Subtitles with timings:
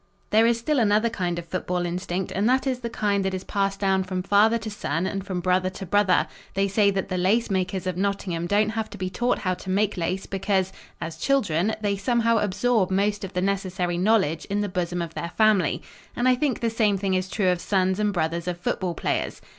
[0.31, 3.43] There is still another kind of football instinct, and that is the kind that is
[3.43, 6.25] passed down from father to son and from brother to brother.
[6.55, 9.97] They say that the lacemakers of Nottingham don't have to be taught how to make
[9.97, 15.03] lace because, as children, they somehow absorb most of the necessary knowledge in the bosom
[15.03, 15.83] of their family,
[16.15, 19.39] and I think the same thing is true of sons and brothers of football players.